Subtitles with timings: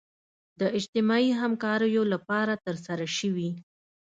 [0.59, 3.49] د اجتماعي همکاریو لپاره ترسره شوي.